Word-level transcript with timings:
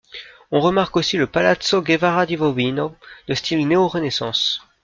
On 0.49 0.61
remarque 0.61 0.95
aussi 0.97 1.15
le 1.17 1.27
palazzo 1.27 1.83
Guevara 1.83 2.25
di 2.25 2.35
Bovino 2.35 2.95
de 3.27 3.35
style 3.35 3.67
néorenaissance. 3.67 4.61